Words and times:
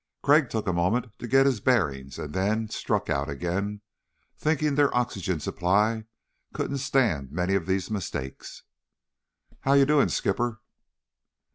Crag 0.23 0.49
took 0.49 0.67
a 0.67 0.73
moment 0.73 1.11
to 1.19 1.27
get 1.27 1.45
his 1.45 1.59
bearings 1.59 2.17
and 2.17 2.33
then 2.33 2.69
struck 2.69 3.07
out 3.07 3.29
again 3.29 3.81
thinking 4.35 4.73
their 4.73 4.91
oxygen 4.97 5.39
supply 5.39 6.05
couldn't 6.55 6.79
stand 6.79 7.31
many 7.31 7.53
of 7.53 7.67
these 7.67 7.91
mistakes. 7.91 8.63
"How 9.59 9.73
you 9.73 9.85
doing, 9.85 10.09
Skipper?" 10.09 10.59